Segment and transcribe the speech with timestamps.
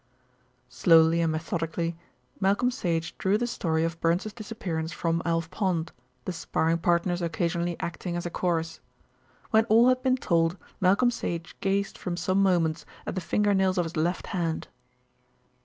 [0.67, 1.95] Slowly and methodically
[2.39, 5.91] Malcolm Sage drew the story of Burns's disappearance from Alf Pond,
[6.25, 8.79] the sparring partners occasionally acting as a chorus.
[9.51, 13.77] When all had been told, Malcolm Sage gazed for some moments at the finger nails
[13.77, 14.69] of his left hand.